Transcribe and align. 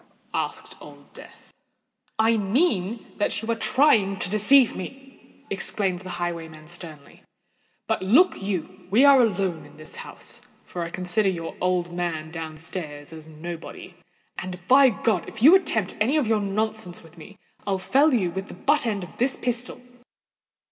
asked 0.33 0.75
Old 0.81 1.13
Death. 1.13 1.53
"I 2.17 2.35
mean 2.35 3.05
that 3.17 3.39
you 3.39 3.51
are 3.51 3.55
trying 3.55 4.17
to 4.17 4.31
deceive 4.31 4.75
me," 4.75 5.43
exclaimed 5.51 5.99
the 5.99 6.09
highwayman, 6.17 6.67
sternly. 6.67 7.21
"But, 7.85 8.01
look 8.01 8.41
you! 8.41 8.87
we 8.89 9.05
are 9.05 9.21
alone 9.21 9.63
in 9.63 9.77
this 9.77 9.97
house—for 9.97 10.81
I 10.81 10.89
consider 10.89 11.29
your 11.29 11.55
old 11.61 11.93
man 11.93 12.31
down 12.31 12.57
stairs 12.57 13.13
as 13.13 13.27
nobody; 13.27 13.93
and, 14.39 14.67
by 14.67 14.89
God! 14.89 15.29
if 15.29 15.43
you 15.43 15.53
attempt 15.53 15.95
any 16.01 16.17
of 16.17 16.25
your 16.25 16.39
nonsense 16.41 17.03
with 17.03 17.15
me, 17.19 17.37
I'll 17.67 17.77
fell 17.77 18.11
you 18.11 18.31
with 18.31 18.47
the 18.47 18.55
butt 18.55 18.87
end 18.87 19.03
of 19.03 19.15
this 19.19 19.35
pistol." 19.37 19.81